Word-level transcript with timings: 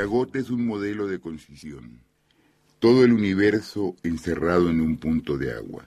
La 0.00 0.06
gota 0.06 0.38
es 0.38 0.48
un 0.48 0.64
modelo 0.64 1.06
de 1.08 1.20
concisión. 1.20 2.00
Todo 2.78 3.04
el 3.04 3.12
universo 3.12 3.96
encerrado 4.02 4.70
en 4.70 4.80
un 4.80 4.96
punto 4.96 5.36
de 5.36 5.52
agua. 5.52 5.86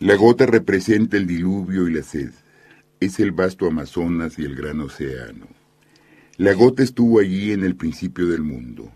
La 0.00 0.16
gota 0.16 0.46
representa 0.46 1.16
el 1.16 1.28
diluvio 1.28 1.86
y 1.86 1.92
la 1.92 2.02
sed. 2.02 2.32
Es 2.98 3.20
el 3.20 3.30
vasto 3.30 3.68
Amazonas 3.68 4.36
y 4.40 4.42
el 4.42 4.56
gran 4.56 4.80
océano. 4.80 5.46
La 6.38 6.54
gota 6.54 6.82
estuvo 6.82 7.20
allí 7.20 7.52
en 7.52 7.62
el 7.62 7.76
principio 7.76 8.26
del 8.26 8.42
mundo. 8.42 8.90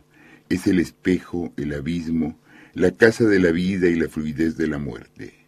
Es 0.48 0.66
el 0.66 0.81
espejo, 0.81 1.53
el 1.56 1.72
abismo, 1.72 2.37
la 2.72 2.91
casa 2.91 3.22
de 3.27 3.39
la 3.39 3.53
vida 3.53 3.87
y 3.87 3.94
la 3.94 4.09
fluidez 4.09 4.56
de 4.56 4.66
la 4.66 4.78
muerte. 4.78 5.47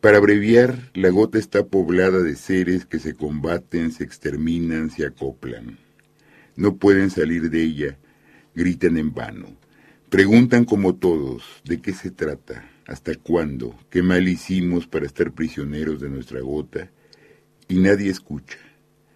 Para 0.00 0.16
abreviar, 0.16 0.90
la 0.94 1.10
gota 1.10 1.38
está 1.38 1.66
poblada 1.66 2.22
de 2.22 2.36
seres 2.36 2.86
que 2.86 2.98
se 2.98 3.12
combaten, 3.12 3.92
se 3.92 4.04
exterminan, 4.04 4.88
se 4.88 5.04
acoplan. 5.04 5.76
No 6.56 6.78
pueden 6.78 7.10
salir 7.10 7.50
de 7.50 7.62
ella, 7.62 7.98
gritan 8.54 8.96
en 8.96 9.12
vano. 9.12 9.48
Preguntan 10.08 10.64
como 10.64 10.94
todos, 10.94 11.42
¿de 11.64 11.80
qué 11.80 11.92
se 11.92 12.10
trata? 12.10 12.68
¿Hasta 12.86 13.14
cuándo? 13.14 13.74
¿Qué 13.88 14.02
mal 14.02 14.28
hicimos 14.28 14.86
para 14.86 15.06
estar 15.06 15.32
prisioneros 15.32 16.00
de 16.00 16.10
nuestra 16.10 16.40
gota? 16.40 16.90
Y 17.68 17.76
nadie 17.76 18.10
escucha. 18.10 18.58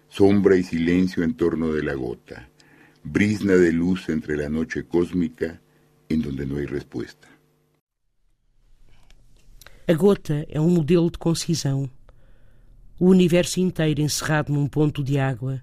Sombra 0.09 0.55
y 0.55 0.63
silencio 0.63 1.23
en 1.23 1.35
torno 1.35 1.73
de 1.73 1.83
la 1.83 1.93
gota. 1.93 2.49
Brisna 3.03 3.53
de 3.53 3.71
luz 3.71 4.09
entre 4.09 4.37
la 4.37 4.49
noche 4.49 4.85
cósmica 4.85 5.61
en 6.09 6.21
donde 6.21 6.45
no 6.45 6.57
hay 6.57 6.65
respuesta. 6.65 7.27
A 9.87 9.93
gota 9.93 10.45
é 10.49 10.59
um 10.59 10.69
modelo 10.69 11.09
de 11.09 11.17
concisão. 11.17 11.89
O 12.99 13.05
universo 13.05 13.59
inteiro 13.59 14.01
encerrado 14.01 14.51
num 14.51 14.67
ponto 14.67 15.03
de 15.03 15.19
água. 15.19 15.61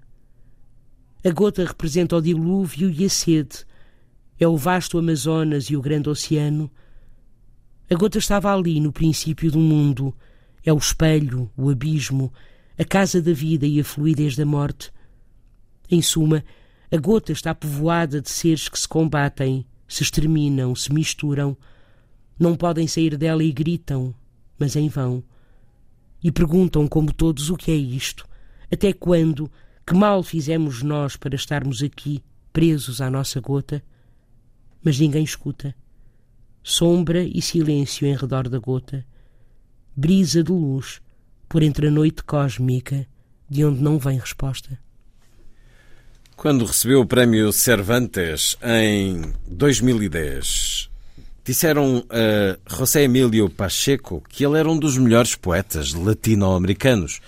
A 1.25 1.31
gota 1.31 1.65
representa 1.65 2.15
o 2.15 2.21
dilúvio 2.21 2.87
e 2.87 3.03
a 3.03 3.09
sede. 3.09 3.65
É 4.39 4.47
o 4.47 4.55
vasto 4.55 4.99
Amazonas 4.99 5.71
e 5.71 5.75
o 5.75 5.81
grande 5.81 6.07
oceano. 6.07 6.69
A 7.89 7.95
gota 7.95 8.19
estava 8.19 8.53
ali 8.53 8.79
no 8.79 8.91
princípio 8.91 9.51
do 9.51 9.57
mundo. 9.57 10.15
É 10.63 10.71
o 10.71 10.77
espelho, 10.77 11.49
o 11.57 11.71
abismo, 11.71 12.31
a 12.77 12.85
casa 12.85 13.23
da 13.23 13.33
vida 13.33 13.65
e 13.65 13.79
a 13.79 13.83
fluidez 13.83 14.35
da 14.35 14.45
morte. 14.45 14.91
Em 15.89 15.99
suma, 15.99 16.45
a 16.91 16.97
gota 16.97 17.31
está 17.31 17.55
povoada 17.55 18.21
de 18.21 18.29
seres 18.29 18.69
que 18.69 18.77
se 18.77 18.87
combatem, 18.87 19.65
se 19.87 20.03
exterminam, 20.03 20.75
se 20.75 20.93
misturam. 20.93 21.57
Não 22.39 22.55
podem 22.55 22.87
sair 22.87 23.17
dela 23.17 23.43
e 23.43 23.51
gritam, 23.51 24.13
mas 24.59 24.75
em 24.75 24.89
vão. 24.89 25.23
E 26.23 26.31
perguntam, 26.31 26.87
como 26.87 27.11
todos, 27.11 27.49
o 27.49 27.57
que 27.57 27.71
é 27.71 27.75
isto? 27.75 28.27
Até 28.71 28.93
quando? 28.93 29.49
Que 29.85 29.93
mal 29.93 30.23
fizemos 30.23 30.81
nós 30.81 31.15
para 31.15 31.35
estarmos 31.35 31.83
aqui, 31.83 32.23
presos 32.51 33.01
à 33.01 33.09
nossa 33.09 33.39
gota? 33.39 33.83
Mas 34.83 34.99
ninguém 34.99 35.23
escuta. 35.23 35.75
Sombra 36.63 37.23
e 37.23 37.39
silêncio 37.39 38.07
em 38.07 38.15
redor 38.15 38.49
da 38.49 38.57
gota. 38.57 39.05
Brisa 39.95 40.43
de 40.43 40.51
luz 40.51 41.01
por 41.47 41.61
entre 41.61 41.87
a 41.87 41.91
noite 41.91 42.23
cósmica, 42.23 43.05
de 43.47 43.63
onde 43.63 43.79
não 43.81 43.99
vem 43.99 44.17
resposta. 44.17 44.79
Quando 46.35 46.65
recebeu 46.65 47.01
o 47.01 47.05
prémio 47.05 47.53
Cervantes 47.53 48.57
em 48.63 49.33
2010, 49.47 50.89
disseram 51.45 52.03
a 52.09 52.75
José 52.75 53.03
Emílio 53.03 53.49
Pacheco 53.51 54.21
que 54.27 54.43
ele 54.43 54.57
era 54.57 54.69
um 54.69 54.79
dos 54.79 54.97
melhores 54.97 55.35
poetas 55.35 55.93
latino-americanos. 55.93 57.21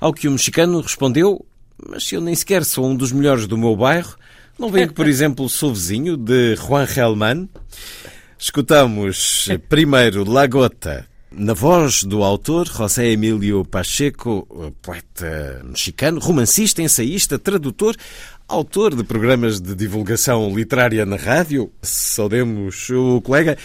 Ao 0.00 0.12
que 0.12 0.26
o 0.26 0.32
mexicano 0.32 0.80
respondeu: 0.80 1.46
Mas 1.88 2.04
se 2.04 2.14
eu 2.14 2.20
nem 2.20 2.34
sequer 2.34 2.64
sou 2.64 2.86
um 2.86 2.96
dos 2.96 3.12
melhores 3.12 3.46
do 3.46 3.56
meu 3.56 3.76
bairro, 3.76 4.16
não 4.58 4.70
veio 4.70 4.88
que, 4.88 4.94
por 4.94 5.06
exemplo, 5.08 5.48
sou 5.48 5.72
vizinho 5.72 6.16
de 6.16 6.56
Juan 6.56 6.86
Gelman? 6.86 7.48
Escutamos 8.38 9.48
primeiro 9.68 10.28
La 10.28 10.46
Gota, 10.46 11.06
na 11.30 11.52
voz 11.52 12.02
do 12.02 12.24
autor 12.24 12.66
José 12.66 13.10
Emílio 13.10 13.64
Pacheco, 13.64 14.74
poeta 14.82 15.62
mexicano, 15.64 16.18
romancista, 16.18 16.82
ensaísta, 16.82 17.38
tradutor, 17.38 17.94
autor 18.48 18.96
de 18.96 19.04
programas 19.04 19.60
de 19.60 19.74
divulgação 19.74 20.54
literária 20.54 21.06
na 21.06 21.16
rádio. 21.16 21.70
Saudemos 21.82 22.90
o 22.90 23.20
colega. 23.20 23.56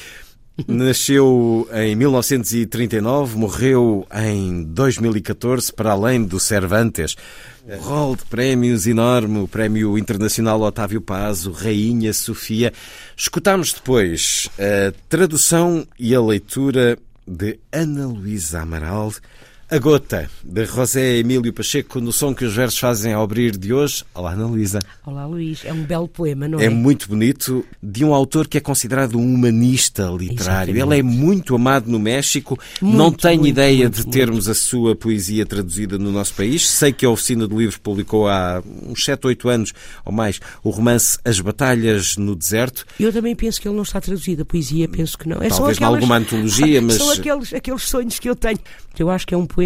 Nasceu 0.67 1.67
em 1.73 1.95
1939, 1.97 3.37
morreu 3.37 4.07
em 4.13 4.63
2014, 4.63 5.73
para 5.73 5.91
além 5.91 6.23
do 6.23 6.39
Cervantes. 6.39 7.17
Rol 7.81 8.15
de 8.15 8.23
prémios 8.23 8.87
enorme, 8.87 9.39
o 9.39 9.49
Prémio 9.49 9.97
Internacional 9.97 10.61
Otávio 10.61 11.01
Paz, 11.01 11.45
o 11.45 11.51
Rainha 11.51 12.13
Sofia. 12.13 12.71
Escutámos 13.17 13.73
depois 13.73 14.49
a 14.57 14.93
tradução 15.09 15.85
e 15.99 16.15
a 16.15 16.21
leitura 16.21 16.97
de 17.27 17.59
Ana 17.69 18.07
Luísa 18.07 18.61
Amaral, 18.61 19.11
A 19.67 19.79
Gota, 19.79 20.29
de 20.43 20.63
José 20.63 21.17
Emílio 21.17 21.51
Pacheco, 21.51 21.99
no 21.99 22.13
som 22.13 22.35
que 22.35 22.45
os 22.45 22.53
versos 22.55 22.77
fazem 22.77 23.13
ao 23.13 23.23
abrir 23.23 23.57
de 23.57 23.73
hoje. 23.73 24.03
Olá, 24.13 24.33
Ana 24.33 24.45
Luísa. 24.45 24.77
Olá, 25.03 25.25
Luís. 25.25 25.65
É 25.65 25.73
um 25.73 25.81
belo 25.81 26.07
poema, 26.07 26.47
não 26.47 26.59
é? 26.59 26.65
É 26.65 26.69
muito 26.69 27.09
bonito, 27.09 27.65
de 27.81 28.05
um 28.05 28.13
autor 28.13 28.47
que 28.47 28.59
é 28.59 28.61
considerado 28.61 29.17
um 29.17 29.33
humanista 29.33 30.03
literário. 30.03 30.69
Exatamente. 30.71 30.79
Ele 30.79 30.99
é 30.99 31.01
muito 31.01 31.55
amado 31.55 31.89
no 31.89 31.97
México. 31.97 32.59
Muito, 32.79 32.95
Não 32.95 33.11
tenho 33.11 33.39
muito, 33.41 33.53
ideia 33.53 33.85
muito, 33.85 33.95
de 34.05 34.07
termos 34.11 34.47
a 34.47 34.53
sua 34.53 34.95
poesia 34.95 35.47
traduzida 35.47 35.97
no 35.97 36.11
nosso 36.11 36.35
país. 36.35 36.69
Sei 36.69 36.93
que 36.93 37.03
a 37.03 37.09
Oficina 37.09 37.47
de 37.47 37.55
Livros 37.55 37.77
publicou 37.79 38.27
há 38.27 38.61
uns 38.87 39.03
7, 39.03 39.25
8 39.25 39.49
anos 39.49 39.73
ou 40.05 40.11
mais 40.13 40.39
o 40.63 40.69
romance 40.69 41.17
As 41.25 41.39
Batalhas 41.39 42.17
no 42.17 42.35
Deserto. 42.35 42.85
Eu 42.99 43.11
também 43.11 43.35
penso 43.35 43.59
que 43.59 43.67
ele 43.67 43.75
não 43.75 43.83
está 43.83 43.99
traduzido. 43.99 44.43
A 44.43 44.45
poesia, 44.45 44.87
penso 44.87 45.17
que 45.17 45.27
não. 45.27 45.41
É 45.41 45.49
Talvez 45.49 45.77
aquelas- 45.77 45.95
alguma 45.95 46.17
antologia, 46.17 46.79
mas- 46.83 46.97
São 46.97 47.09
aqueles, 47.09 47.51
aqueles 47.51 47.81
sonhos 47.81 48.19
que 48.19 48.29
eu 48.29 48.35
tenho. 48.35 48.59
Eu 48.97 49.09
acho 49.09 49.27
que 49.27 49.33
é 49.33 49.37
um 49.37 49.45
poema 49.45 49.64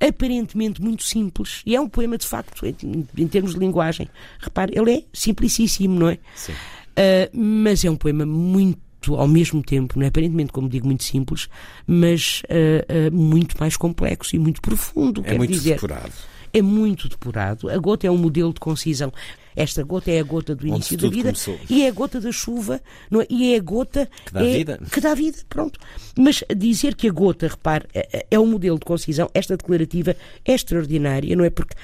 aparentemente 0.00 0.80
muito 0.82 1.02
simples. 1.02 1.62
E 1.64 1.74
é 1.76 1.80
um 1.80 1.88
poema, 1.88 2.18
de 2.18 2.26
facto, 2.26 2.66
em, 2.66 3.06
em 3.16 3.26
termos 3.28 3.54
de 3.54 3.58
linguagem. 3.58 4.08
Repare, 4.40 4.72
ele 4.76 4.92
é 4.92 5.02
simplicíssimo, 5.12 5.98
não 5.98 6.08
é? 6.08 6.18
Sim. 6.34 6.52
Ah, 6.96 7.28
mas 7.32 7.84
é 7.84 7.90
um 7.90 7.96
poema 7.96 8.26
muito, 8.26 9.14
ao 9.14 9.28
mesmo 9.28 9.62
tempo, 9.62 9.98
não 9.98 10.04
é? 10.04 10.08
aparentemente, 10.08 10.52
como 10.52 10.68
digo, 10.68 10.86
muito 10.86 11.04
simples, 11.04 11.48
mas 11.86 12.42
ah, 12.48 12.84
ah, 12.88 13.10
muito 13.10 13.56
mais 13.58 13.76
complexo 13.76 14.36
e 14.36 14.38
muito 14.38 14.60
profundo. 14.60 15.22
É 15.24 15.36
muito 15.36 15.52
dizer. 15.52 15.74
depurado. 15.74 16.12
É 16.52 16.60
muito 16.60 17.08
depurado. 17.08 17.70
A 17.70 17.78
gota 17.78 18.06
é 18.06 18.10
um 18.10 18.18
modelo 18.18 18.52
de 18.52 18.60
concisão. 18.60 19.10
Esta 19.54 19.82
gota 19.82 20.10
é 20.10 20.18
a 20.20 20.22
gota 20.22 20.54
do 20.54 20.66
início 20.66 20.96
da 20.96 21.08
vida 21.08 21.22
começou. 21.24 21.58
e 21.68 21.82
é 21.82 21.88
a 21.88 21.92
gota 21.92 22.20
da 22.20 22.32
chuva 22.32 22.80
é? 23.12 23.26
e 23.28 23.52
é 23.52 23.56
a 23.56 23.60
gota 23.60 24.08
Que 24.26 24.32
dá 24.32 24.44
é- 24.44 24.52
vida. 24.58 24.80
que 24.90 25.00
dá 25.00 25.14
vida, 25.14 25.38
pronto. 25.48 25.78
Mas 26.18 26.42
dizer 26.56 26.94
que 26.94 27.08
a 27.08 27.12
gota, 27.12 27.48
repare, 27.48 27.86
é- 27.94 28.26
é 28.30 28.38
um 28.38 28.46
modelo 28.46 28.78
de 28.78 28.84
concisão, 28.84 29.30
esta 29.34 29.56
declarativa 29.56 30.16
é 30.44 30.52
extraordinária, 30.52 31.34
não 31.36 31.44
é? 31.44 31.50
Porque 31.50 31.74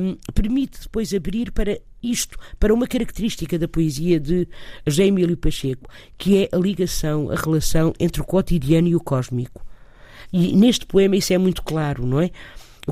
hum, 0.00 0.16
permite 0.34 0.80
depois 0.82 1.12
abrir 1.14 1.50
para 1.52 1.78
isto, 2.02 2.38
para 2.58 2.72
uma 2.72 2.86
característica 2.86 3.58
da 3.58 3.68
poesia 3.68 4.18
de 4.18 4.48
José 4.86 5.04
Emílio 5.06 5.36
Pacheco, 5.36 5.88
que 6.16 6.44
é 6.44 6.48
a 6.50 6.58
ligação, 6.58 7.30
a 7.30 7.34
relação 7.34 7.92
entre 8.00 8.22
o 8.22 8.24
cotidiano 8.24 8.88
e 8.88 8.96
o 8.96 9.00
cósmico. 9.00 9.64
E 10.32 10.54
neste 10.56 10.86
poema 10.86 11.16
isso 11.16 11.32
é 11.32 11.38
muito 11.38 11.60
claro, 11.62 12.06
não 12.06 12.20
é? 12.20 12.30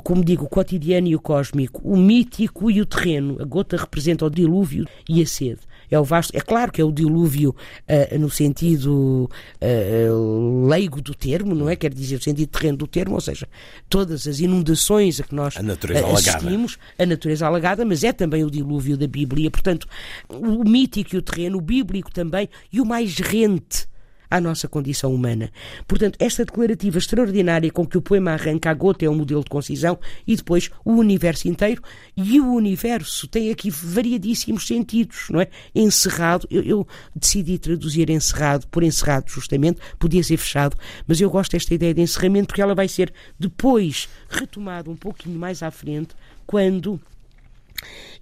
Como 0.00 0.24
digo, 0.24 0.44
o 0.44 0.48
cotidiano 0.48 1.08
e 1.08 1.14
o 1.14 1.20
cósmico, 1.20 1.80
o 1.84 1.96
mítico 1.96 2.70
e 2.70 2.80
o 2.80 2.86
terreno. 2.86 3.36
A 3.40 3.44
gota 3.44 3.76
representa 3.76 4.26
o 4.26 4.30
dilúvio 4.30 4.86
e 5.08 5.22
a 5.22 5.26
sede. 5.26 5.60
É 5.90 5.98
o 5.98 6.04
vasto, 6.04 6.36
é 6.36 6.40
claro 6.40 6.70
que 6.70 6.80
é 6.80 6.84
o 6.84 6.92
dilúvio 6.92 7.54
ah, 7.88 8.18
no 8.18 8.28
sentido 8.28 9.30
ah, 9.60 10.66
leigo 10.68 11.00
do 11.00 11.14
termo, 11.14 11.54
não 11.54 11.68
é? 11.68 11.76
Quer 11.76 11.92
dizer, 11.94 12.16
o 12.16 12.22
sentido 12.22 12.48
terreno 12.48 12.78
do 12.78 12.86
termo, 12.86 13.14
ou 13.14 13.20
seja, 13.20 13.48
todas 13.88 14.26
as 14.26 14.40
inundações 14.40 15.18
a 15.20 15.24
que 15.24 15.34
nós 15.34 15.56
A 15.56 15.62
natureza 15.62 16.04
ah, 16.04 16.10
alagada. 16.10 16.36
assistimos, 16.36 16.78
a 16.98 17.06
natureza 17.06 17.46
alagada, 17.46 17.84
mas 17.84 18.04
é 18.04 18.12
também 18.12 18.44
o 18.44 18.50
dilúvio 18.50 18.96
da 18.98 19.06
Bíblia. 19.06 19.50
Portanto, 19.50 19.86
o 20.28 20.62
mítico 20.68 21.14
e 21.14 21.18
o 21.18 21.22
terreno, 21.22 21.56
o 21.58 21.62
bíblico 21.62 22.12
também, 22.12 22.48
e 22.70 22.80
o 22.80 22.84
mais 22.84 23.16
rente. 23.18 23.86
À 24.30 24.40
nossa 24.40 24.68
condição 24.68 25.14
humana. 25.14 25.50
Portanto, 25.86 26.16
esta 26.18 26.44
declarativa 26.44 26.98
extraordinária 26.98 27.70
com 27.70 27.86
que 27.86 27.98
o 27.98 28.02
poema 28.02 28.32
arranca 28.32 28.70
a 28.70 28.74
gota 28.74 29.04
é 29.04 29.10
um 29.10 29.14
modelo 29.14 29.42
de 29.42 29.50
concisão 29.50 29.98
e 30.26 30.36
depois 30.36 30.70
o 30.84 30.92
universo 30.92 31.48
inteiro. 31.48 31.82
E 32.16 32.40
o 32.40 32.52
universo 32.52 33.26
tem 33.26 33.50
aqui 33.50 33.70
variadíssimos 33.70 34.66
sentidos, 34.66 35.26
não 35.30 35.40
é? 35.40 35.48
Encerrado, 35.74 36.46
eu, 36.50 36.62
eu 36.62 36.88
decidi 37.14 37.58
traduzir 37.58 38.10
encerrado 38.10 38.66
por 38.68 38.82
encerrado, 38.82 39.28
justamente, 39.28 39.80
podia 39.98 40.22
ser 40.22 40.36
fechado, 40.36 40.76
mas 41.06 41.20
eu 41.20 41.30
gosto 41.30 41.52
desta 41.52 41.74
ideia 41.74 41.94
de 41.94 42.00
encerramento 42.00 42.48
porque 42.48 42.62
ela 42.62 42.74
vai 42.74 42.88
ser 42.88 43.12
depois 43.38 44.08
retomada 44.28 44.90
um 44.90 44.96
pouquinho 44.96 45.38
mais 45.38 45.62
à 45.62 45.70
frente 45.70 46.14
quando 46.46 47.00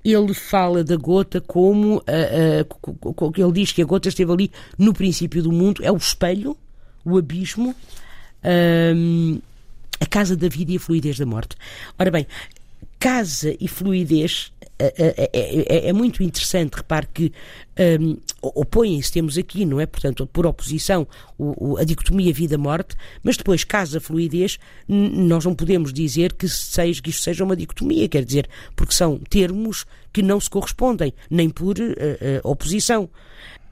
ele 0.05 0.35
fala 0.35 0.85
da 0.85 0.97
gota 0.97 1.41
como 1.41 1.97
uh, 1.97 2.03
uh, 3.19 3.32
ele 3.37 3.53
diz 3.53 3.73
que 3.73 3.82
a 3.82 3.85
gota 3.85 4.08
esteve 4.08 4.32
ali 4.32 4.53
no 4.79 4.93
princípio 4.93 5.43
do 5.43 5.50
mundo, 5.50 5.85
é 5.85 5.91
o 5.91 5.97
espelho, 5.97 6.56
o 7.05 7.19
abismo, 7.19 7.70
uh, 7.70 9.43
a 9.99 10.06
casa 10.06 10.37
da 10.37 10.49
vida 10.49 10.73
e 10.73 10.76
a 10.76 10.81
fluidez 10.81 11.19
da 11.19 11.26
morte. 11.26 11.56
Ora 11.99 12.11
bem, 12.11 12.26
casa 12.99 13.56
e 13.58 13.67
fluidez 13.67 14.53
é, 14.78 14.94
é, 14.99 15.31
é, 15.32 15.88
é, 15.88 15.93
muito 15.93 16.23
interessante, 16.23 16.75
repare 16.75 17.06
que 17.12 17.32
um, 18.00 18.17
opõem-se, 18.43 19.11
temos 19.11 19.38
aqui, 19.38 19.64
não 19.64 19.81
é? 19.81 19.87
Portanto, 19.87 20.26
por 20.26 20.46
oposição, 20.46 21.06
o, 21.38 21.73
o, 21.73 21.78
a 21.78 21.84
dicotomia 21.84 22.32
vida-morte, 22.32 22.94
mas 23.23 23.37
depois, 23.37 23.64
casa 23.64 24.00
fluidez, 24.00 24.58
nós 24.87 25.44
não 25.44 25.55
podemos 25.55 25.93
dizer 25.93 26.34
que, 26.34 26.49
seja, 26.49 27.00
que 27.00 27.11
isto 27.11 27.23
seja 27.23 27.43
uma 27.43 27.56
dicotomia, 27.56 28.08
quer 28.08 28.25
dizer, 28.25 28.49
porque 28.75 28.93
são 28.93 29.19
termos 29.19 29.87
que 30.12 30.23
não 30.23 30.38
se 30.40 30.50
correspondem, 30.50 31.12
nem 31.31 31.49
por 31.49 31.78
uh, 31.78 31.82
uh, 31.82 32.50
oposição. 32.50 33.08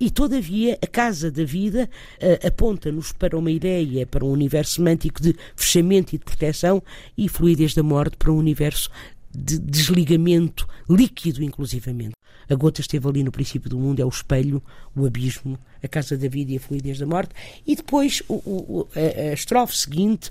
E, 0.01 0.11
todavia, 0.11 0.79
a 0.83 0.87
casa 0.87 1.31
da 1.31 1.45
vida 1.45 1.89
uh, 2.21 2.47
aponta-nos 2.47 3.13
para 3.13 3.39
uma 3.39 3.51
ideia, 3.51 4.07
para 4.07 4.25
um 4.25 4.31
universo 4.31 4.77
semântico 4.77 5.23
de 5.23 5.37
fechamento 5.55 6.15
e 6.15 6.19
de 6.19 6.25
proteção, 6.25 6.83
e 7.17 7.29
fluidez 7.29 7.75
da 7.75 7.83
morte 7.83 8.17
para 8.17 8.33
um 8.33 8.37
universo 8.37 8.91
de 9.35 9.59
desligamento 9.59 10.67
líquido, 10.89 11.43
inclusivamente. 11.43 12.15
A 12.49 12.55
gota 12.55 12.81
esteve 12.81 13.09
ali 13.09 13.23
no 13.23 13.33
princípio 13.33 13.71
do 13.71 13.79
mundo, 13.79 14.01
é 14.01 14.05
o 14.05 14.09
espelho, 14.09 14.63
o 14.95 15.07
abismo, 15.07 15.59
a 15.85 15.89
casa 15.89 16.17
da 16.17 16.29
vida 16.29 16.53
e 16.53 16.57
a 16.57 16.61
fluidez 16.61 16.99
da 16.99 17.07
morte. 17.07 17.35
E 17.67 17.77
depois 17.77 18.23
o, 18.29 18.35
o, 18.35 18.89
a, 18.95 19.31
a 19.31 19.33
estrofe 19.35 19.77
seguinte 19.77 20.31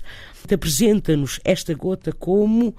apresenta-nos 0.52 1.40
esta 1.44 1.72
gota 1.74 2.12
como 2.12 2.74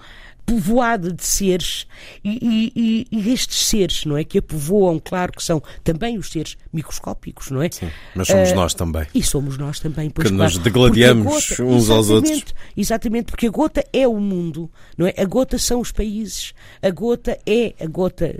povoada 0.46 1.12
de 1.12 1.26
seres 1.26 1.88
e, 2.24 2.72
e, 2.76 3.08
e, 3.12 3.34
estes 3.34 3.66
seres, 3.66 4.06
não 4.06 4.16
é? 4.16 4.24
Que 4.24 4.38
a 4.38 4.42
povoam, 4.42 5.02
claro 5.04 5.32
que 5.32 5.44
são 5.44 5.62
também 5.84 6.18
os 6.18 6.30
seres 6.30 6.56
microscópicos, 6.72 7.50
não 7.50 7.62
é? 7.62 7.70
Sim, 7.72 7.90
mas 8.14 8.28
somos 8.28 8.52
uh, 8.52 8.56
nós 8.56 8.74
também. 8.74 9.08
E 9.14 9.24
somos 9.24 9.58
nós 9.58 9.80
também, 9.80 10.10
pois 10.10 10.28
Que 10.28 10.36
claro, 10.36 10.54
nos 10.54 10.64
degladiamos 10.64 11.50
gota, 11.50 11.64
uns 11.64 11.90
aos 11.90 12.10
outros. 12.10 12.46
Exatamente, 12.78 13.26
porque 13.26 13.48
a 13.48 13.50
gota 13.50 13.84
é 13.92 14.08
o 14.08 14.20
mundo, 14.20 14.70
não 14.98 15.08
é? 15.08 15.14
A 15.18 15.26
gota 15.26 15.58
são 15.58 15.80
os 15.82 15.92
países, 15.92 16.54
a 16.82 16.92
gota 16.92 17.40
é 17.46 17.74
a 17.80 17.88
gota, 17.88 18.36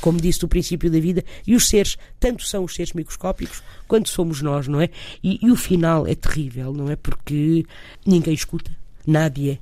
como 0.00 0.20
disse, 0.20 0.40
do 0.40 0.48
princípio 0.48 0.90
da 0.90 0.98
vida, 0.98 1.24
e 1.46 1.54
os 1.54 1.68
seres, 1.68 1.96
tanto 2.18 2.44
são 2.44 2.64
os 2.64 2.74
seres 2.74 2.92
microscópicos 2.92 3.41
quanto 3.86 4.08
somos 4.08 4.40
nós, 4.42 4.68
não 4.68 4.80
é? 4.80 4.88
E, 5.22 5.38
e 5.42 5.50
o 5.50 5.56
final 5.56 6.06
é 6.06 6.14
terrível, 6.14 6.72
não 6.72 6.90
é? 6.90 6.96
Porque 6.96 7.64
ninguém 8.06 8.34
escuta 8.34 8.70
Nádia. 9.06 9.58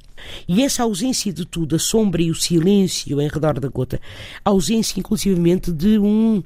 E 0.47 0.62
essa 0.62 0.82
ausência 0.82 1.32
de 1.32 1.47
tudo, 1.47 1.77
a 1.77 1.79
sombra 1.79 2.23
e 2.23 2.31
o 2.31 2.35
silêncio 2.35 3.21
em 3.21 3.29
redor 3.29 3.59
da 3.59 3.69
gota, 3.69 4.00
a 4.44 4.50
ausência 4.50 4.99
inclusivamente 4.99 5.73
de 5.73 5.99
um 5.99 6.43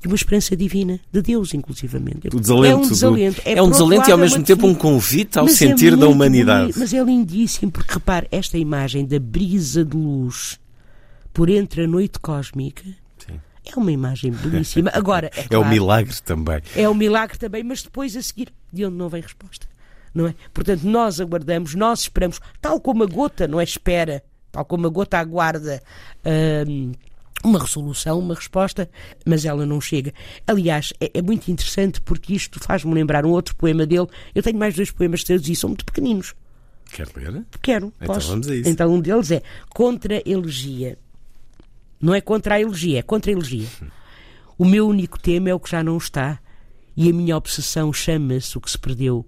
de 0.00 0.08
uma 0.08 0.16
esperança 0.16 0.54
divina, 0.54 1.00
de 1.10 1.22
Deus, 1.22 1.54
inclusivamente. 1.54 2.28
O 2.28 2.38
desalento, 2.38 2.66
é 2.66 2.76
um 2.76 2.88
desalento. 2.88 3.42
É, 3.42 3.52
é 3.54 3.62
um 3.62 3.70
desalento 3.70 4.10
e 4.10 4.12
ao 4.12 4.18
mesmo 4.18 4.44
tempo 4.44 4.66
um 4.66 4.74
convite 4.74 5.38
ao 5.38 5.46
mas 5.46 5.54
é 5.54 5.56
sentir 5.56 5.94
é 5.94 5.96
da 5.96 6.06
humanidade. 6.06 6.74
Mas 6.76 6.92
é 6.92 7.02
lindíssimo, 7.02 7.72
porque 7.72 7.94
repare, 7.94 8.28
esta 8.30 8.58
imagem 8.58 9.06
da 9.06 9.18
brisa 9.18 9.82
de 9.82 9.96
luz 9.96 10.60
por 11.32 11.48
entre 11.48 11.84
a 11.84 11.88
noite 11.88 12.18
cósmica. 12.20 12.84
É 13.64 13.78
uma 13.78 13.92
imagem 13.92 14.32
belíssima. 14.32 14.90
Agora, 14.92 15.28
é, 15.28 15.44
claro, 15.44 15.48
é 15.50 15.58
o 15.58 15.64
milagre 15.68 16.14
também. 16.22 16.62
É 16.76 16.88
o 16.88 16.94
milagre 16.94 17.38
também, 17.38 17.62
mas 17.62 17.82
depois 17.82 18.16
a 18.16 18.22
seguir, 18.22 18.52
de 18.72 18.84
onde 18.84 18.96
não 18.96 19.08
vem 19.08 19.22
resposta 19.22 19.66
não 20.14 20.28
é? 20.28 20.34
Portanto, 20.52 20.84
nós 20.84 21.20
aguardamos, 21.20 21.74
nós 21.74 22.02
esperamos, 22.02 22.40
tal 22.60 22.80
como 22.80 23.02
a 23.02 23.06
gota, 23.06 23.48
não 23.48 23.60
é? 23.60 23.64
Espera, 23.64 24.22
tal 24.52 24.64
como 24.64 24.86
a 24.86 24.90
gota 24.90 25.18
aguarda. 25.18 25.82
Hum, 26.68 26.92
uma 27.42 27.58
resolução, 27.58 28.18
uma 28.18 28.34
resposta, 28.34 28.88
mas 29.26 29.44
ela 29.44 29.66
não 29.66 29.78
chega. 29.78 30.14
Aliás, 30.46 30.94
é, 30.98 31.10
é 31.12 31.20
muito 31.20 31.50
interessante 31.50 32.00
porque 32.00 32.32
isto 32.32 32.58
faz-me 32.58 32.94
lembrar 32.94 33.26
um 33.26 33.30
outro 33.30 33.54
poema 33.56 33.84
dele. 33.84 34.06
Eu 34.34 34.42
tenho 34.42 34.58
mais 34.58 34.74
dois 34.74 34.90
poemas 34.90 35.22
traduzidos, 35.24 35.58
são 35.58 35.68
muito 35.68 35.84
pequeninos. 35.84 36.34
Quer 36.90 37.08
ler? 37.14 37.44
Quero. 37.60 37.92
Então 38.00 38.14
posso. 38.14 38.28
vamos 38.28 38.48
a 38.48 38.54
isso. 38.54 38.70
Então 38.70 38.94
um 38.94 39.00
deles 39.00 39.30
é 39.30 39.42
Contra 39.68 40.22
Elegia. 40.24 40.96
Não 42.04 42.14
é 42.14 42.20
contra 42.20 42.56
a 42.56 42.60
elegia, 42.60 42.98
é 42.98 43.02
contra 43.02 43.30
a 43.30 43.32
elegia. 43.32 43.66
O 44.58 44.64
meu 44.66 44.86
único 44.86 45.18
tema 45.18 45.48
é 45.48 45.54
o 45.54 45.58
que 45.58 45.70
já 45.70 45.82
não 45.82 45.96
está, 45.96 46.38
e 46.94 47.08
a 47.08 47.12
minha 47.14 47.34
obsessão 47.34 47.90
chama-se 47.94 48.58
o 48.58 48.60
que 48.60 48.70
se 48.70 48.78
perdeu. 48.78 49.26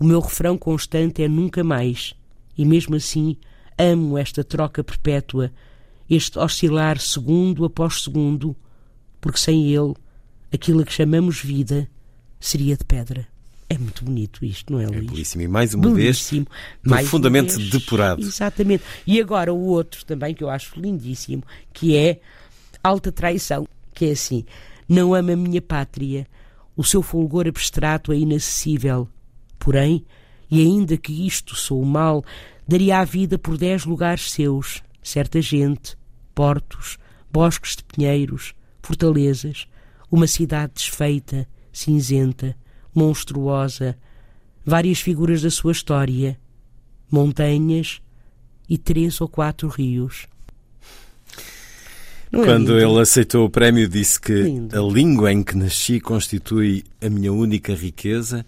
O 0.00 0.04
meu 0.04 0.18
refrão 0.18 0.56
constante 0.56 1.22
é 1.22 1.28
nunca 1.28 1.62
mais, 1.62 2.14
e 2.56 2.64
mesmo 2.64 2.96
assim 2.96 3.36
amo 3.76 4.16
esta 4.16 4.42
troca 4.42 4.82
perpétua, 4.82 5.52
este 6.08 6.38
oscilar 6.38 6.98
segundo 6.98 7.66
após 7.66 8.00
segundo, 8.00 8.56
porque 9.20 9.38
sem 9.38 9.70
ele 9.70 9.92
aquilo 10.50 10.80
a 10.80 10.84
que 10.86 10.92
chamamos 10.94 11.42
vida 11.42 11.86
seria 12.40 12.78
de 12.78 12.84
pedra. 12.86 13.33
É 13.74 13.78
muito 13.78 14.04
bonito 14.04 14.44
isto, 14.44 14.72
não 14.72 14.80
é, 14.80 14.86
Luís? 14.86 14.98
É 14.98 15.10
belíssimo. 15.10 15.42
E 15.42 15.48
mais 15.48 15.74
uma 15.74 15.90
belíssimo. 15.90 16.46
vez, 16.82 17.00
profundamente 17.00 17.56
vez, 17.56 17.70
depurado. 17.70 18.20
Exatamente. 18.22 18.84
E 19.06 19.20
agora 19.20 19.52
o 19.52 19.60
outro 19.66 20.04
também, 20.04 20.34
que 20.34 20.44
eu 20.44 20.50
acho 20.50 20.78
lindíssimo, 20.78 21.42
que 21.72 21.96
é 21.96 22.20
Alta 22.82 23.10
Traição, 23.10 23.66
que 23.92 24.06
é 24.06 24.10
assim, 24.12 24.44
não 24.88 25.14
ama 25.14 25.32
a 25.32 25.36
minha 25.36 25.62
pátria, 25.62 26.26
o 26.76 26.84
seu 26.84 27.02
fulgor 27.02 27.46
abstrato 27.46 28.12
é 28.12 28.16
inacessível, 28.16 29.08
Porém, 29.64 30.04
e 30.50 30.60
ainda 30.60 30.94
que 30.98 31.26
isto 31.26 31.56
sou 31.56 31.80
o 31.80 31.86
mal, 31.86 32.22
daria 32.68 32.98
a 32.98 33.04
vida 33.04 33.38
por 33.38 33.56
dez 33.56 33.86
lugares 33.86 34.30
seus, 34.30 34.82
certa 35.02 35.40
gente, 35.40 35.96
portos, 36.34 36.98
bosques 37.32 37.74
de 37.74 37.82
pinheiros, 37.82 38.54
fortalezas, 38.82 39.66
uma 40.10 40.26
cidade 40.26 40.74
desfeita, 40.74 41.48
cinzenta, 41.72 42.54
monstruosa, 42.94 43.96
várias 44.64 45.00
figuras 45.00 45.42
da 45.42 45.50
sua 45.50 45.72
história, 45.72 46.38
montanhas 47.10 48.00
e 48.68 48.78
três 48.78 49.20
ou 49.20 49.28
quatro 49.28 49.68
rios. 49.68 50.26
Não 52.30 52.42
é 52.42 52.46
Quando 52.46 52.78
é 52.78 52.82
ele 52.82 53.00
aceitou 53.00 53.46
o 53.46 53.50
prémio, 53.50 53.88
disse 53.88 54.20
que 54.20 54.32
lindo. 54.32 54.78
a 54.78 54.92
língua 54.92 55.32
em 55.32 55.42
que 55.42 55.56
nasci 55.56 56.00
constitui 56.00 56.84
a 57.00 57.08
minha 57.08 57.32
única 57.32 57.74
riqueza 57.74 58.44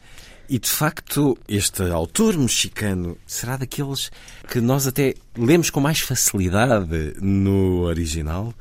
e 0.48 0.58
de 0.58 0.68
facto, 0.68 1.36
este 1.48 1.82
autor 1.82 2.38
mexicano 2.38 3.16
será 3.26 3.56
daqueles 3.56 4.10
que 4.48 4.60
nós 4.60 4.86
até 4.86 5.14
lemos 5.36 5.70
com 5.70 5.80
mais 5.80 6.00
facilidade 6.00 7.14
no 7.20 7.82
original 7.82 8.54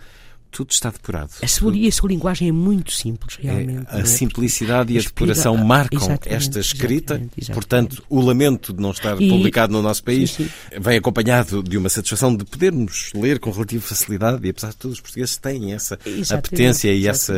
tudo 0.55 0.71
está 0.71 0.89
depurado. 0.89 1.31
A 1.43 1.47
sua, 1.49 1.75
e 1.75 1.85
a 1.85 1.91
sua 1.91 2.07
linguagem 2.07 2.47
é 2.47 2.51
muito 2.51 2.93
simples, 2.93 3.37
é, 3.43 3.47
realmente. 3.47 3.87
É, 3.91 3.97
a 3.97 3.99
é? 3.99 4.05
simplicidade 4.05 4.93
e 4.93 4.97
a 4.97 5.01
depuração 5.01 5.57
marcam 5.57 6.17
esta 6.25 6.61
escrita. 6.61 7.15
Exatamente, 7.15 7.33
exatamente. 7.37 7.53
Portanto, 7.53 8.03
o 8.09 8.21
lamento 8.21 8.71
de 8.71 8.81
não 8.81 8.91
estar 8.91 9.21
e... 9.21 9.29
publicado 9.29 9.73
no 9.73 9.81
nosso 9.81 10.01
país 10.01 10.31
sim, 10.31 10.45
sim. 10.45 10.79
vem 10.79 10.97
acompanhado 10.97 11.61
de 11.61 11.77
uma 11.77 11.89
satisfação 11.89 12.33
de 12.33 12.45
podermos 12.45 13.11
ler 13.13 13.37
com 13.37 13.51
relativa 13.51 13.83
facilidade 13.83 14.47
e, 14.47 14.49
apesar 14.49 14.69
de 14.69 14.77
tudo, 14.77 14.93
os 14.93 15.01
portugueses 15.01 15.35
têm 15.35 15.73
essa 15.73 15.99
apetência 16.31 16.93
e 16.93 17.05
essa 17.05 17.33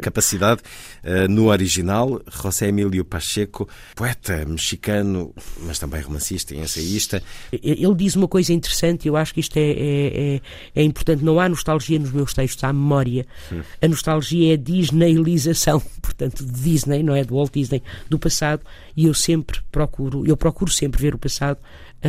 capacidade. 0.00 0.62
Uh, 1.04 1.28
no 1.28 1.48
original, 1.48 2.22
José 2.42 2.68
Emílio 2.68 3.04
Pacheco, 3.04 3.68
poeta 3.94 4.46
mexicano, 4.46 5.34
mas 5.60 5.78
também 5.78 6.00
romancista 6.00 6.54
e 6.54 6.58
ensaísta. 6.58 7.22
Ele 7.52 7.94
diz 7.94 8.16
uma 8.16 8.26
coisa 8.26 8.50
interessante, 8.52 9.06
eu 9.06 9.14
acho 9.14 9.34
que 9.34 9.40
isto 9.40 9.58
é, 9.58 9.60
é, 9.60 10.36
é, 10.36 10.40
é 10.74 10.82
importante. 10.82 11.22
Não 11.22 11.38
há 11.38 11.48
nostalgia 11.48 11.98
nos 11.98 12.12
meus 12.12 12.32
textos 12.32 12.45
textos 12.46 12.64
à 12.64 12.72
memória. 12.72 13.26
Sim. 13.48 13.62
A 13.82 13.88
nostalgia 13.88 14.52
é 14.52 14.54
a 14.54 14.56
disneylização, 14.56 15.82
portanto, 16.00 16.44
de 16.44 16.52
Disney, 16.52 17.02
não 17.02 17.14
é? 17.14 17.24
Do 17.24 17.34
Walt 17.34 17.52
Disney, 17.52 17.82
do 18.08 18.18
passado, 18.18 18.62
e 18.96 19.06
eu 19.06 19.14
sempre 19.14 19.60
procuro, 19.72 20.26
eu 20.26 20.36
procuro 20.36 20.70
sempre 20.70 21.00
ver 21.00 21.14
o 21.14 21.18
passado 21.18 21.58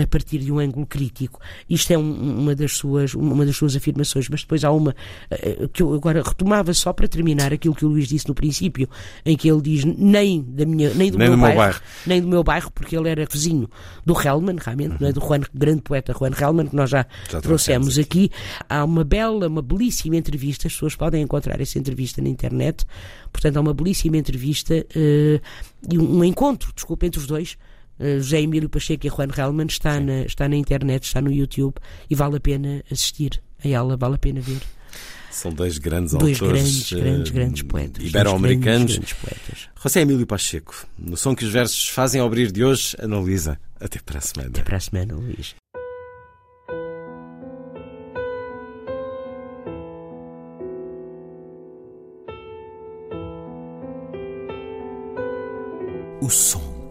a 0.04 0.08
partir 0.08 0.40
de 0.40 0.52
um 0.52 0.60
ângulo 0.60 0.86
crítico. 0.86 1.40
Isto 1.70 1.94
é 1.94 1.98
um, 1.98 2.40
uma, 2.40 2.56
das 2.56 2.74
suas, 2.74 3.14
uma 3.14 3.46
das 3.46 3.56
suas 3.56 3.76
afirmações, 3.76 4.30
mas 4.30 4.42
depois 4.42 4.64
há 4.64 4.72
uma 4.72 4.96
uh, 5.32 5.68
que 5.70 5.82
eu 5.82 5.94
agora 5.94 6.22
retomava 6.22 6.74
só 6.74 6.94
para 6.94 7.08
terminar 7.08 7.54
aquilo 7.54 7.76
que 7.76 7.86
o 7.86 7.90
Luís 7.90 8.08
disse 8.08 8.28
no 8.28 8.36
princípio, 8.36 8.90
em 9.26 9.36
que 9.36 9.50
ele 9.50 9.62
diz 9.62 9.84
nem, 9.86 10.42
da 10.42 10.66
minha, 10.66 10.94
nem 10.94 11.12
do, 11.12 11.18
nem 11.18 11.28
meu, 11.28 11.38
do 11.38 11.42
bairro, 11.42 11.56
meu 11.56 11.66
bairro, 11.66 11.82
nem 12.06 12.22
do 12.22 12.28
meu 12.28 12.44
bairro, 12.44 12.72
porque 12.72 12.96
ele 12.96 13.10
era 13.10 13.26
vizinho 13.26 13.70
do 14.06 14.14
Hellman, 14.20 14.58
realmente, 14.60 14.92
uhum. 14.92 14.98
não 15.02 15.08
é? 15.08 15.12
do 15.12 15.20
Juan, 15.20 15.42
grande 15.54 15.82
poeta 15.82 16.14
Juan 16.14 16.32
Hellman, 16.40 16.68
que 16.68 16.76
nós 16.76 16.90
já, 16.90 17.06
já 17.30 17.42
trouxemos 17.42 17.98
aqui. 17.98 18.30
Há 18.70 18.84
uma 18.84 19.04
bela, 19.04 19.48
uma 19.48 19.62
belíssima 19.62 20.16
entrevista, 20.16 20.68
as 20.68 20.74
pessoas 20.74 20.96
podem 20.96 21.22
encontrar 21.22 21.60
essa 21.60 21.78
entrevista 21.78 22.22
na 22.22 22.30
internet, 22.30 22.86
portanto 23.32 23.58
há 23.58 23.62
uma 23.62 23.74
belíssima 23.74 24.18
entrevista 24.18 24.74
uh, 24.76 25.42
e 25.92 25.98
um, 25.98 26.18
um 26.20 26.24
encontro, 26.24 26.72
desculpa, 26.74 27.06
entre 27.06 27.20
os 27.20 27.28
dois, 27.28 27.58
José 28.00 28.42
Emílio 28.42 28.70
Pacheco 28.70 29.06
e 29.06 29.10
Juan 29.10 29.30
Hellman 29.36 29.68
está 29.68 30.00
na, 30.00 30.22
está 30.22 30.48
na 30.48 30.56
internet, 30.56 31.04
está 31.04 31.22
no 31.22 31.32
YouTube 31.32 31.76
e 32.10 32.16
vale 32.16 32.38
a 32.38 32.40
pena 32.40 32.84
assistir 32.92 33.42
a 33.64 33.68
ela, 33.68 33.98
vale 33.98 34.16
a 34.16 34.18
pena 34.18 34.42
ver. 34.42 34.62
São 35.32 35.54
dois 35.54 35.78
grandes 35.78 36.14
dois 36.14 36.42
autores. 36.42 36.64
Grandes, 36.64 36.94
grandes, 36.94 37.32
grandes 37.32 37.62
poetas. 37.62 38.04
Ibero-americanos. 38.04 38.94
Grandes, 38.94 39.14
poetas. 39.14 39.70
José 39.76 40.02
Emílio 40.02 40.26
Pacheco, 40.26 40.88
no 40.98 41.16
som 41.16 41.36
que 41.36 41.46
os 41.46 41.52
versos 41.52 41.90
fazem 41.90 42.20
ao 42.20 42.28
abrir 42.28 42.52
de 42.52 42.64
hoje, 42.64 42.96
analisa. 43.00 43.60
Até 43.80 44.00
para 44.00 44.18
a 44.18 44.22
semana. 44.22 44.50
Até 44.50 44.64
para 44.64 44.78
a 44.78 44.80
semana, 44.80 45.14
Luís. 45.14 45.56
O 56.20 56.30
som 56.32 56.77